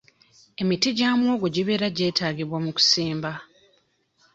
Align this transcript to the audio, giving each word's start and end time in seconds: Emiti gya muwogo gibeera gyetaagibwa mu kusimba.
Emiti 0.61 0.89
gya 0.97 1.09
muwogo 1.17 1.47
gibeera 1.55 1.87
gyetaagibwa 1.97 2.57
mu 2.65 2.71
kusimba. 2.77 3.31